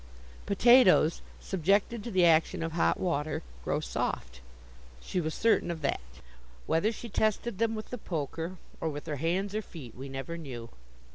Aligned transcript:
Potatoes, 0.47 1.21
subjected 1.39 2.03
to 2.03 2.09
the 2.09 2.25
action 2.25 2.63
of 2.63 2.71
hot 2.71 2.99
water, 2.99 3.43
grow 3.63 3.79
soft. 3.79 4.41
She 4.99 5.21
was 5.21 5.35
certain 5.35 5.69
of 5.69 5.81
that. 5.83 6.01
Whether 6.65 6.91
she 6.91 7.07
tested 7.07 7.59
them 7.59 7.75
with 7.75 7.91
the 7.91 7.99
poker, 7.99 8.57
or 8.79 8.89
with 8.89 9.05
her 9.05 9.17
hands 9.17 9.53
or 9.53 9.61
feet, 9.61 9.93
we 9.93 10.09
never 10.09 10.39
knew. 10.39 10.69